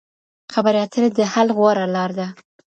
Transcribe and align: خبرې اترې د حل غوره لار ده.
خبرې 0.53 0.79
اترې 0.85 1.09
د 1.17 1.19
حل 1.33 1.47
غوره 1.57 1.85
لار 1.95 2.11
ده. 2.19 2.27